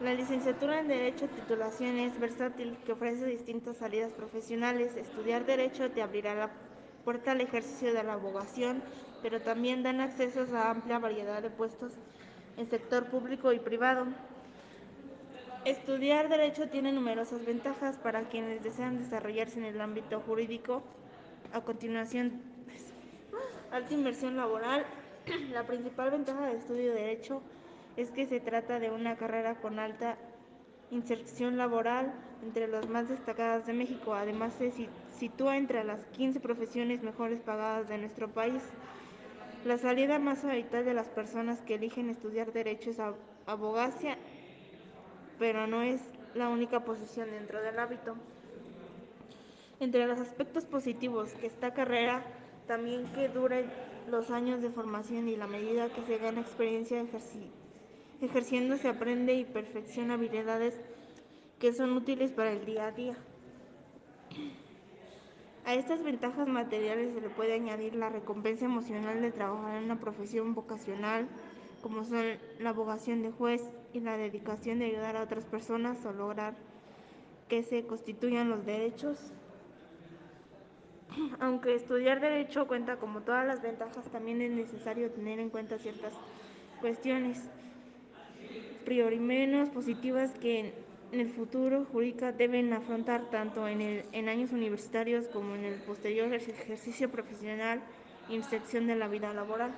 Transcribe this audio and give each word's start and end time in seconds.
La 0.00 0.14
licenciatura 0.14 0.78
en 0.78 0.86
Derecho 0.86 1.26
titulación 1.26 1.98
es 1.98 2.20
versátil 2.20 2.76
que 2.86 2.92
ofrece 2.92 3.26
distintas 3.26 3.78
salidas 3.78 4.12
profesionales. 4.12 4.94
Estudiar 4.94 5.44
Derecho 5.44 5.90
te 5.90 6.02
abrirá 6.02 6.36
la 6.36 6.50
puerta 7.04 7.32
al 7.32 7.40
ejercicio 7.40 7.92
de 7.92 8.04
la 8.04 8.12
abogacía, 8.12 8.76
pero 9.22 9.42
también 9.42 9.82
dan 9.82 10.00
acceso 10.00 10.46
a 10.54 10.70
amplia 10.70 11.00
variedad 11.00 11.42
de 11.42 11.50
puestos 11.50 11.90
en 12.56 12.70
sector 12.70 13.06
público 13.06 13.52
y 13.52 13.58
privado. 13.58 14.06
Estudiar 15.64 16.28
Derecho 16.28 16.68
tiene 16.68 16.92
numerosas 16.92 17.44
ventajas 17.44 17.96
para 17.96 18.22
quienes 18.28 18.62
desean 18.62 19.02
desarrollarse 19.02 19.58
en 19.58 19.64
el 19.64 19.80
ámbito 19.80 20.20
jurídico. 20.20 20.84
A 21.52 21.62
continuación, 21.62 22.40
alta 23.72 23.94
inversión 23.94 24.36
laboral. 24.36 24.86
La 25.52 25.66
principal 25.66 26.12
ventaja 26.12 26.46
del 26.46 26.58
estudio 26.58 26.94
de 26.94 27.00
Derecho 27.00 27.42
es 27.66 27.67
que 28.06 28.26
se 28.26 28.38
trata 28.38 28.78
de 28.78 28.92
una 28.92 29.16
carrera 29.16 29.56
con 29.56 29.80
alta 29.80 30.16
inserción 30.92 31.56
laboral 31.56 32.14
entre 32.44 32.68
las 32.68 32.88
más 32.88 33.08
destacadas 33.08 33.66
de 33.66 33.72
México. 33.72 34.14
Además, 34.14 34.54
se 34.56 34.72
sitúa 35.18 35.56
entre 35.56 35.82
las 35.82 35.98
15 36.12 36.38
profesiones 36.38 37.02
mejores 37.02 37.40
pagadas 37.40 37.88
de 37.88 37.98
nuestro 37.98 38.28
país. 38.28 38.62
La 39.64 39.78
salida 39.78 40.20
más 40.20 40.44
habitual 40.44 40.84
de 40.84 40.94
las 40.94 41.08
personas 41.08 41.60
que 41.62 41.74
eligen 41.74 42.08
estudiar 42.08 42.52
Derecho 42.52 42.90
es 42.90 43.00
abogacía, 43.46 44.16
pero 45.40 45.66
no 45.66 45.82
es 45.82 46.00
la 46.34 46.48
única 46.48 46.84
posición 46.84 47.32
dentro 47.32 47.60
del 47.60 47.80
hábito. 47.80 48.14
Entre 49.80 50.06
los 50.06 50.20
aspectos 50.20 50.66
positivos 50.66 51.32
que 51.34 51.48
esta 51.48 51.74
carrera 51.74 52.22
también 52.68 53.06
que 53.12 53.28
dure 53.28 53.64
los 54.08 54.30
años 54.30 54.62
de 54.62 54.70
formación 54.70 55.28
y 55.28 55.34
la 55.34 55.48
medida 55.48 55.88
que 55.88 56.02
se 56.02 56.18
gana 56.18 56.40
experiencia 56.40 57.00
ejerciendo 58.20 58.76
se 58.76 58.88
aprende 58.88 59.34
y 59.34 59.44
perfecciona 59.44 60.14
habilidades 60.14 60.74
que 61.58 61.72
son 61.72 61.92
útiles 61.92 62.32
para 62.32 62.52
el 62.52 62.64
día 62.64 62.86
a 62.86 62.92
día. 62.92 63.16
A 65.64 65.74
estas 65.74 66.02
ventajas 66.02 66.48
materiales 66.48 67.14
se 67.14 67.20
le 67.20 67.28
puede 67.28 67.54
añadir 67.54 67.94
la 67.94 68.08
recompensa 68.08 68.64
emocional 68.64 69.20
de 69.20 69.32
trabajar 69.32 69.76
en 69.76 69.84
una 69.84 70.00
profesión 70.00 70.54
vocacional, 70.54 71.28
como 71.82 72.04
son 72.04 72.24
la 72.58 72.70
abogacía 72.70 73.14
de 73.16 73.30
juez 73.30 73.62
y 73.92 74.00
la 74.00 74.16
dedicación 74.16 74.78
de 74.78 74.86
ayudar 74.86 75.16
a 75.16 75.22
otras 75.22 75.44
personas 75.44 76.04
a 76.06 76.12
lograr 76.12 76.54
que 77.48 77.62
se 77.62 77.84
constituyan 77.84 78.50
los 78.50 78.64
derechos. 78.64 79.18
Aunque 81.40 81.74
estudiar 81.74 82.20
Derecho 82.20 82.66
cuenta 82.66 82.96
como 82.96 83.20
todas 83.20 83.46
las 83.46 83.62
ventajas, 83.62 84.04
también 84.10 84.40
es 84.42 84.50
necesario 84.50 85.10
tener 85.10 85.38
en 85.38 85.50
cuenta 85.50 85.78
ciertas 85.78 86.14
cuestiones 86.80 87.42
priori 88.84 89.18
menos 89.18 89.68
positivas 89.70 90.30
que 90.40 90.72
en 91.12 91.20
el 91.20 91.28
futuro 91.30 91.86
jurídica 91.86 92.32
deben 92.32 92.72
afrontar 92.72 93.30
tanto 93.30 93.66
en, 93.66 93.80
el, 93.80 94.04
en 94.12 94.28
años 94.28 94.52
universitarios 94.52 95.26
como 95.28 95.54
en 95.54 95.64
el 95.64 95.74
posterior 95.74 96.32
ejercicio 96.32 97.10
profesional 97.10 97.82
e 98.28 98.34
inserción 98.34 98.86
de 98.86 98.96
la 98.96 99.08
vida 99.08 99.32
laboral. 99.32 99.72